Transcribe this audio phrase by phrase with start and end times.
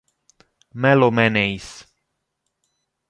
[0.73, 1.85] Mellow Man Ace